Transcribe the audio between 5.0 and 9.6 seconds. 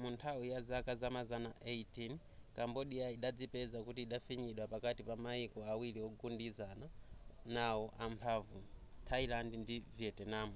pa mayiko awiri ogundizana nawo amphamvu thailand